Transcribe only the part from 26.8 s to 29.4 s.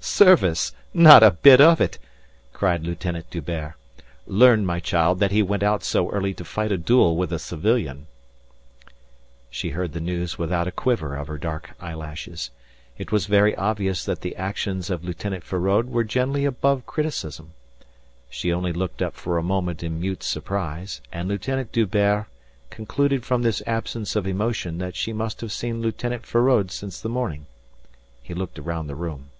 the morning. He looked around the room.